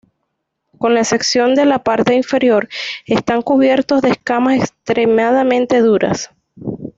[0.79, 2.67] Con la excepción de la parte inferior,
[3.05, 6.31] están cubiertos de escamas extremadamente duras.